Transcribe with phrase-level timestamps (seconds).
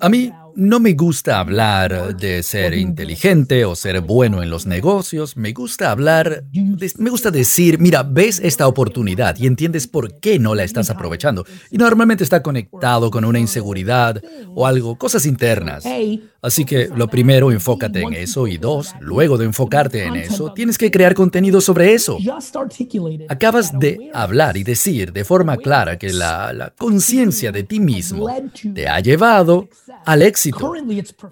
[0.00, 5.36] A mí no me gusta hablar de ser inteligente o ser bueno en los negocios.
[5.36, 10.54] Me gusta hablar, me gusta decir, mira, ves esta oportunidad y entiendes por qué no
[10.54, 11.44] la estás aprovechando.
[11.70, 14.22] Y normalmente está conectado con una inseguridad
[14.54, 15.84] o algo, cosas internas.
[16.42, 20.78] Así que lo primero, enfócate en eso y dos, luego de enfocarte en eso, tienes
[20.78, 22.18] que crear contenido sobre eso.
[23.28, 28.26] Acabas de hablar y decir de forma clara que la, la conciencia de ti mismo
[28.74, 29.68] te ha llevado
[30.04, 30.72] al éxito.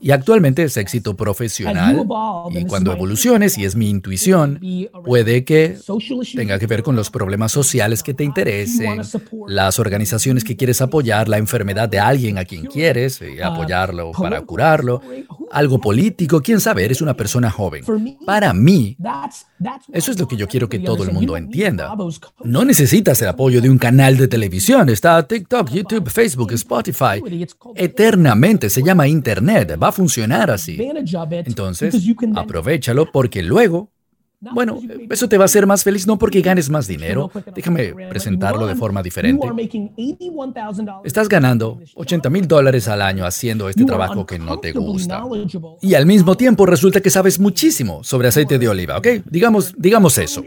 [0.00, 2.06] Y actualmente es éxito profesional.
[2.50, 4.60] Y cuando evoluciones, y es mi intuición,
[5.04, 5.76] puede que
[6.34, 9.00] tenga que ver con los problemas sociales que te interesen,
[9.46, 14.42] las organizaciones que quieres apoyar, la enfermedad de alguien a quien quieres, y apoyarlo para
[14.42, 14.97] curarlo,
[15.50, 17.84] algo político, quién sabe, eres una persona joven.
[18.24, 18.96] Para mí,
[19.92, 21.94] eso es lo que yo quiero que todo el mundo entienda.
[22.44, 27.22] No necesitas el apoyo de un canal de televisión, está TikTok, YouTube, Facebook, Spotify.
[27.74, 30.78] Eternamente se llama Internet, va a funcionar así.
[31.44, 31.94] Entonces,
[32.34, 33.90] aprovechalo porque luego
[34.40, 34.78] bueno,
[35.10, 37.30] eso te va a hacer más feliz no porque ganes más dinero.
[37.54, 39.46] Déjame presentarlo de forma diferente.
[41.04, 45.24] Estás ganando 80 mil dólares al año haciendo este trabajo que no te gusta.
[45.80, 49.08] Y al mismo tiempo resulta que sabes muchísimo sobre aceite de oliva, ¿ok?
[49.24, 50.42] Digamos, digamos eso.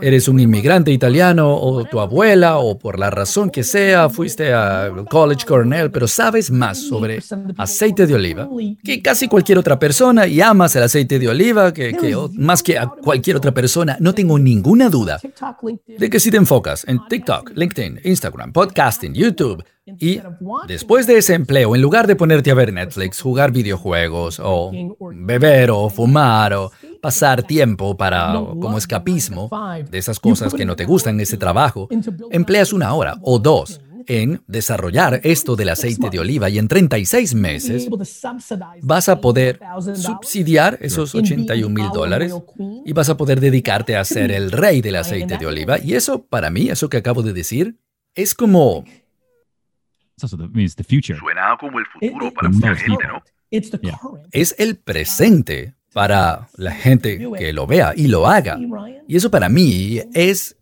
[0.00, 4.90] Eres un inmigrante italiano o tu abuela o por la razón que sea fuiste a
[5.10, 7.20] College Cornell, pero sabes más sobre
[7.58, 8.48] aceite de oliva
[8.82, 12.78] que casi cualquier otra persona y amas el aceite de oliva que, que más que
[12.78, 13.98] a cualquier otra persona.
[14.00, 15.20] No tengo ninguna duda
[15.86, 19.62] de que si te enfocas en TikTok, LinkedIn, Instagram, podcasting, YouTube,
[20.00, 20.20] y
[20.66, 24.72] después de ese empleo, en lugar de ponerte a ver Netflix, jugar videojuegos o
[25.14, 26.72] beber o fumar o
[27.06, 29.48] pasar tiempo para como escapismo
[29.88, 31.88] de esas cosas que no te gustan en ese trabajo,
[32.32, 37.34] empleas una hora o dos en desarrollar esto del aceite de oliva y en 36
[37.36, 37.88] meses
[38.82, 39.60] vas a poder
[39.94, 42.34] subsidiar esos 81 mil dólares
[42.84, 45.78] y vas a poder dedicarte a ser el rey del aceite de oliva.
[45.78, 47.78] Y eso, para mí, eso que acabo de decir,
[48.16, 48.84] es como
[51.20, 53.22] Suena como el futuro para mucha gente, ¿no?
[54.32, 58.60] Es el presente para la gente que lo vea y lo haga.
[59.08, 60.54] Y eso para mí es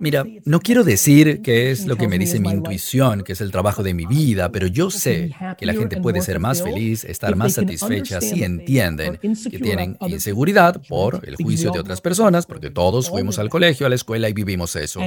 [0.00, 3.52] Mira, no quiero decir que es lo que me dice mi intuición, que es el
[3.52, 7.36] trabajo de mi vida, pero yo sé que la gente puede ser más feliz, estar
[7.36, 13.10] más satisfecha si entienden que tienen inseguridad por el juicio de otras personas, porque todos
[13.10, 15.00] fuimos al colegio, a la escuela y vivimos eso.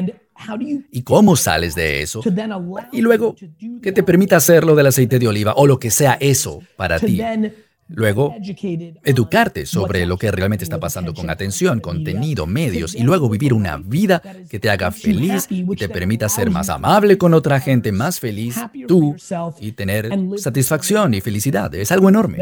[0.91, 2.21] ¿Y cómo sales de eso?
[2.91, 3.35] Y luego,
[3.81, 7.19] que te permita hacerlo del aceite de oliva o lo que sea eso para ti.
[7.89, 8.35] Luego,
[9.03, 13.77] educarte sobre lo que realmente está pasando con atención, contenido, medios y luego vivir una
[13.77, 18.19] vida que te haga feliz y te permita ser más amable con otra gente, más
[18.19, 19.15] feliz tú
[19.59, 21.73] y tener satisfacción y felicidad.
[21.75, 22.37] Es algo enorme.